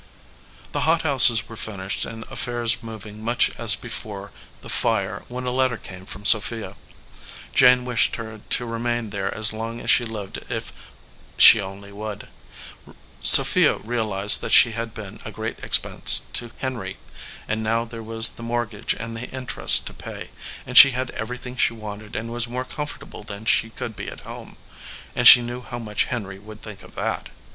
The 0.71 0.79
hothouses 0.89 1.47
were 1.47 1.55
finished 1.55 2.05
and 2.05 2.23
affairs 2.31 2.81
moving 2.81 3.23
much 3.23 3.51
as 3.59 3.75
before 3.75 4.31
the 4.63 4.67
fire 4.67 5.23
when 5.27 5.45
a 5.45 5.51
letter 5.51 5.77
came 5.77 6.07
from 6.07 6.25
Sophia. 6.25 6.75
Jane 7.53 7.85
wished 7.85 8.15
her 8.15 8.41
to 8.49 8.65
remain 8.65 9.11
there 9.11 9.31
as 9.31 9.53
long 9.53 9.73
253 9.77 10.05
EDGEWATER 10.07 10.31
PEOPLE 10.31 10.41
as 10.41 10.47
she 10.47 10.49
lived 10.49 10.65
if 10.65 10.73
she 11.37 11.61
only 11.61 11.91
would; 11.91 12.27
Sophia 13.21 13.75
realized 13.75 14.41
that 14.41 14.51
she 14.53 14.71
had 14.71 14.95
been 14.95 15.19
a 15.23 15.31
great 15.31 15.59
expense 15.63 16.17
to 16.33 16.49
Henry, 16.57 16.97
and 17.47 17.61
now 17.61 17.85
there 17.85 18.01
was 18.01 18.29
the 18.29 18.41
mortgage 18.41 18.95
and 18.95 19.15
the 19.15 19.29
interest 19.29 19.85
to 19.85 19.93
pay, 19.93 20.31
and 20.65 20.79
she 20.79 20.93
had 20.97 21.11
everything 21.11 21.55
she 21.55 21.73
wanted 21.73 22.15
and 22.15 22.31
was 22.33 22.47
more 22.47 22.65
com 22.65 22.87
fortable 22.87 23.23
than 23.23 23.45
she 23.45 23.69
could 23.69 23.95
be 23.95 24.07
at 24.09 24.21
home, 24.21 24.57
and 25.15 25.27
she 25.27 25.43
knew 25.43 25.61
how 25.61 25.77
much 25.77 26.05
Henry 26.05 26.39
would 26.39 26.63
think 26.63 26.81
of 26.81 26.95
that. 26.95 27.29